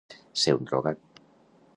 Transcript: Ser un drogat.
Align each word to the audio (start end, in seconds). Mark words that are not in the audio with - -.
Ser 0.43 0.55
un 0.61 0.69
drogat. 0.71 1.21